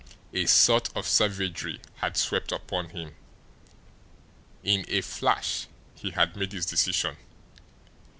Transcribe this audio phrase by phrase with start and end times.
[0.33, 3.13] A sort of savagery had swept upon him.
[4.63, 7.17] In a flash he had made his decision.